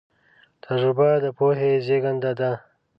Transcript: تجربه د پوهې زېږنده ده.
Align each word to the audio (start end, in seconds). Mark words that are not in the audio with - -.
تجربه 0.63 1.09
د 1.23 1.25
پوهې 1.37 1.71
زېږنده 1.85 2.31
ده. 2.39 2.51